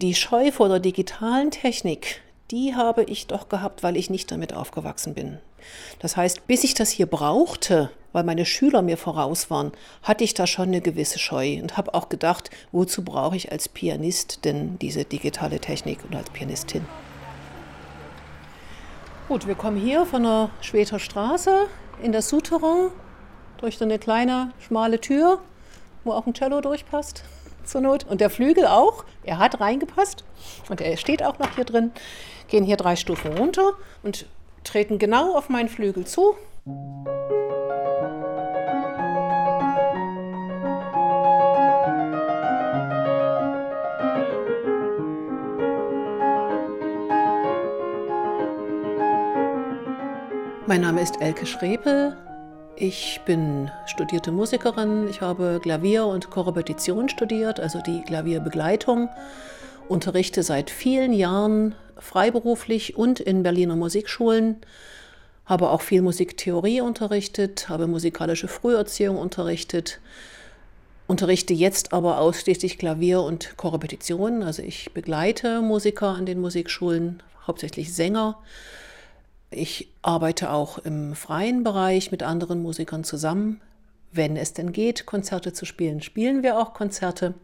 [0.00, 4.54] Die Scheu vor der digitalen Technik, die habe ich doch gehabt, weil ich nicht damit
[4.54, 5.40] aufgewachsen bin.
[5.98, 10.32] Das heißt, bis ich das hier brauchte, weil meine Schüler mir voraus waren, hatte ich
[10.32, 14.78] da schon eine gewisse Scheu und habe auch gedacht, wozu brauche ich als Pianist denn
[14.78, 16.86] diese digitale Technik und als Pianistin?
[19.28, 21.66] Gut, wir kommen hier von der Schweter Straße
[22.02, 22.90] in das Souterrain
[23.58, 25.42] durch so eine kleine, schmale Tür,
[26.04, 27.22] wo auch ein Cello durchpasst
[27.64, 28.04] zur Not.
[28.04, 29.04] Und der Flügel auch.
[29.24, 30.24] Er hat reingepasst
[30.68, 31.92] und er steht auch noch hier drin.
[32.48, 34.26] Gehen hier drei Stufen runter und
[34.64, 36.34] treten genau auf meinen Flügel zu.
[50.66, 52.16] Mein Name ist Elke Schrepel.
[52.82, 55.06] Ich bin studierte Musikerin.
[55.10, 59.10] Ich habe Klavier und Korrepetition studiert, also die Klavierbegleitung.
[59.86, 64.62] Unterrichte seit vielen Jahren freiberuflich und in Berliner Musikschulen.
[65.44, 70.00] Habe auch viel Musiktheorie unterrichtet, habe musikalische Früherziehung unterrichtet.
[71.06, 74.42] Unterrichte jetzt aber ausschließlich Klavier und Korrepetition.
[74.42, 78.38] Also ich begleite Musiker an den Musikschulen, hauptsächlich Sänger
[79.50, 83.60] ich arbeite auch im freien Bereich mit anderen Musikern zusammen.
[84.12, 87.34] Wenn es denn geht, Konzerte zu spielen, spielen wir auch Konzerte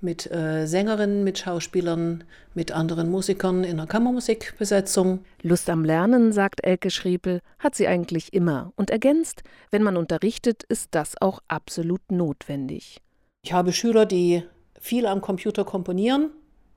[0.00, 5.24] mit äh, Sängerinnen, mit Schauspielern, mit anderen Musikern in der Kammermusikbesetzung.
[5.42, 10.62] Lust am Lernen, sagt Elke Schriepel, hat sie eigentlich immer und ergänzt, wenn man unterrichtet,
[10.64, 13.00] ist das auch absolut notwendig.
[13.42, 14.44] Ich habe Schüler, die
[14.78, 16.30] viel am Computer komponieren,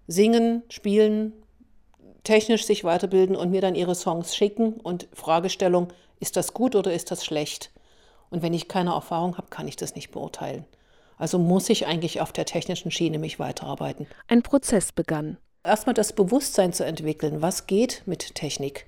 [0.07, 1.33] singen, spielen,
[2.27, 5.87] technisch sich weiterbilden und mir dann ihre Songs schicken und Fragestellung,
[6.19, 7.71] ist das gut oder ist das schlecht?
[8.29, 10.65] Und wenn ich keine Erfahrung habe, kann ich das nicht beurteilen.
[11.17, 14.07] Also muss ich eigentlich auf der technischen Schiene mich weiterarbeiten.
[14.27, 15.37] Ein Prozess begann.
[15.63, 18.87] Erstmal das Bewusstsein zu entwickeln, was geht mit Technik?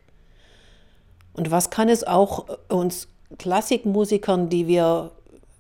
[1.33, 5.11] Und was kann es auch uns Klassikmusikern, die wir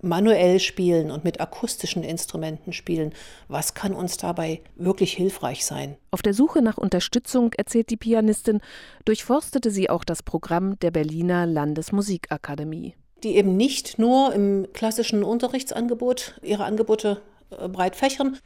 [0.01, 3.13] manuell spielen und mit akustischen Instrumenten spielen,
[3.47, 5.97] was kann uns dabei wirklich hilfreich sein?
[6.11, 8.61] Auf der Suche nach Unterstützung, erzählt die Pianistin,
[9.05, 12.95] durchforstete sie auch das Programm der Berliner Landesmusikakademie.
[13.23, 17.21] Die eben nicht nur im klassischen Unterrichtsangebot ihre Angebote
[17.51, 18.37] äh, breit fächern.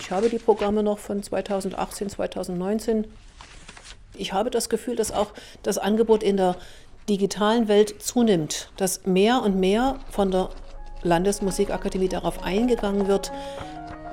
[0.00, 3.06] Ich habe die Programme noch von 2018, 2019.
[4.16, 6.56] Ich habe das Gefühl, dass auch das Angebot in der
[7.08, 10.50] digitalen Welt zunimmt, dass mehr und mehr von der
[11.02, 13.30] Landesmusikakademie darauf eingegangen wird,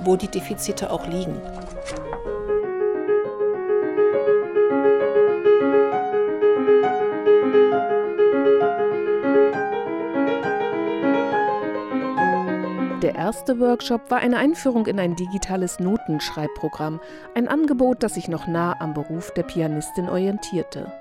[0.04, 1.40] wo die Defizite auch liegen.
[13.02, 17.00] Der erste Workshop war eine Einführung in ein digitales Notenschreibprogramm,
[17.34, 20.92] ein Angebot, das sich noch nah am Beruf der Pianistin orientierte.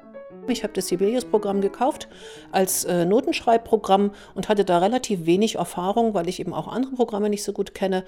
[0.48, 2.08] Ich habe das Sibelius-Programm gekauft
[2.50, 7.30] als äh, Notenschreibprogramm und hatte da relativ wenig Erfahrung, weil ich eben auch andere Programme
[7.30, 8.04] nicht so gut kenne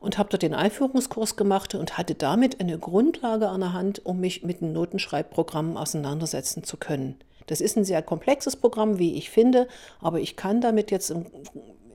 [0.00, 4.20] und habe dort den Einführungskurs gemacht und hatte damit eine Grundlage an der Hand, um
[4.20, 7.16] mich mit den Notenschreibprogrammen auseinandersetzen zu können.
[7.46, 9.68] Das ist ein sehr komplexes Programm, wie ich finde,
[10.00, 11.26] aber ich kann damit jetzt im,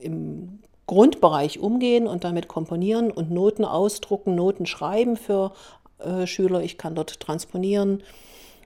[0.00, 5.52] im Grundbereich umgehen und damit komponieren und Noten ausdrucken, Noten schreiben für
[5.98, 6.62] äh, Schüler.
[6.62, 8.02] Ich kann dort transponieren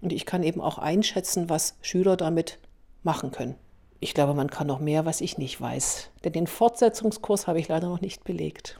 [0.00, 2.58] und ich kann eben auch einschätzen, was Schüler damit
[3.02, 3.54] machen können.
[4.00, 6.10] Ich glaube, man kann noch mehr, was ich nicht weiß.
[6.24, 8.78] Denn den Fortsetzungskurs habe ich leider noch nicht belegt.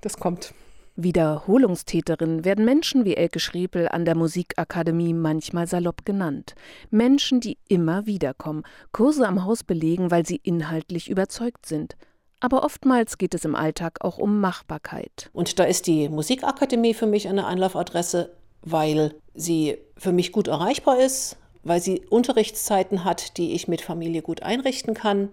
[0.00, 0.54] Das kommt.
[0.96, 6.54] Wiederholungstäterinnen werden Menschen wie Elke Schriepel an der Musikakademie manchmal salopp genannt.
[6.90, 11.96] Menschen, die immer wiederkommen, Kurse am Haus belegen, weil sie inhaltlich überzeugt sind.
[12.38, 15.30] Aber oftmals geht es im Alltag auch um Machbarkeit.
[15.32, 20.98] Und da ist die Musikakademie für mich eine Einlaufadresse weil sie für mich gut erreichbar
[20.98, 25.30] ist, weil sie Unterrichtszeiten hat, die ich mit Familie gut einrichten kann,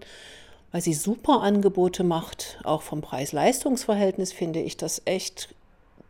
[0.70, 2.58] weil sie super Angebote macht.
[2.64, 5.54] Auch vom Preis-Leistungs-Verhältnis finde ich das echt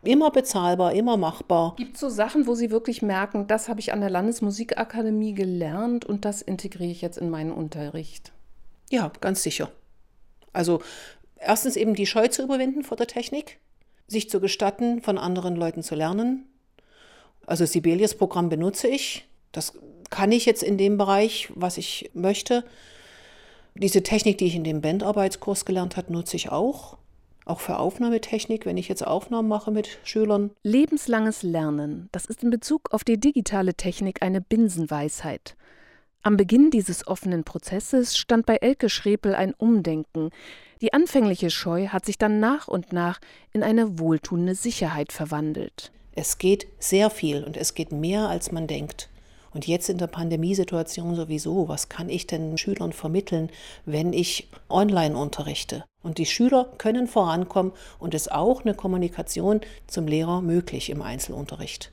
[0.03, 1.75] immer bezahlbar, immer machbar.
[1.77, 6.05] Gibt es so Sachen, wo Sie wirklich merken, das habe ich an der Landesmusikakademie gelernt
[6.05, 8.31] und das integriere ich jetzt in meinen Unterricht?
[8.89, 9.71] Ja, ganz sicher.
[10.51, 10.81] Also
[11.37, 13.59] erstens eben die Scheu zu überwinden vor der Technik,
[14.07, 16.47] sich zu gestatten, von anderen Leuten zu lernen,
[17.45, 19.27] also Sibelius-Programm benutze ich.
[19.51, 19.73] Das
[20.09, 22.63] kann ich jetzt in dem Bereich, was ich möchte.
[23.75, 26.97] Diese Technik, die ich in dem Bandarbeitskurs gelernt habe, nutze ich auch.
[27.45, 30.51] Auch für Aufnahmetechnik, wenn ich jetzt Aufnahmen mache mit Schülern.
[30.63, 35.55] Lebenslanges Lernen, das ist in Bezug auf die digitale Technik eine Binsenweisheit.
[36.21, 40.29] Am Beginn dieses offenen Prozesses stand bei Elke Schrepel ein Umdenken.
[40.79, 43.19] Die anfängliche Scheu hat sich dann nach und nach
[43.51, 45.91] in eine wohltuende Sicherheit verwandelt.
[46.15, 49.09] Es geht sehr viel und es geht mehr, als man denkt.
[49.53, 53.49] Und jetzt in der Pandemiesituation sowieso, was kann ich denn Schülern vermitteln,
[53.85, 55.83] wenn ich online unterrichte?
[56.01, 61.91] Und die Schüler können vorankommen und es auch eine Kommunikation zum Lehrer möglich im Einzelunterricht.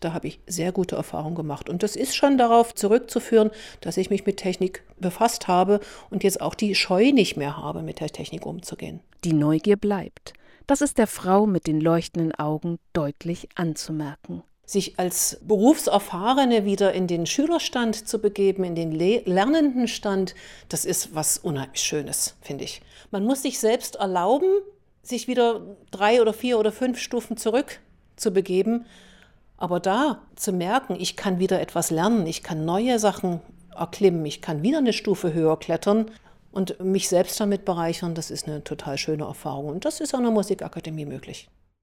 [0.00, 1.70] Da habe ich sehr gute Erfahrungen gemacht.
[1.70, 3.50] Und das ist schon darauf zurückzuführen,
[3.80, 7.82] dass ich mich mit Technik befasst habe und jetzt auch die Scheu nicht mehr habe,
[7.82, 9.00] mit der Technik umzugehen.
[9.24, 10.34] Die Neugier bleibt.
[10.66, 17.06] Das ist der Frau mit den leuchtenden Augen deutlich anzumerken sich als Berufserfahrene wieder in
[17.06, 20.34] den Schülerstand zu begeben, in den Le Lernendenstand,
[20.68, 22.80] das ist was unheimlich Schönes, finde ich.
[23.10, 24.48] Man muss sich selbst erlauben,
[25.02, 27.80] sich wieder drei oder vier oder fünf Stufen zurück
[28.16, 28.86] zu begeben.
[29.56, 33.40] Aber da zu merken, ich kann wieder etwas lernen, ich kann neue Sachen
[33.76, 36.10] erklimmen, ich kann wieder eine Stufe höher klettern
[36.54, 39.66] und mich selbst damit bereichern, das ist eine total schöne Erfahrung.
[39.66, 41.48] Und das ist an der Musikakademie möglich.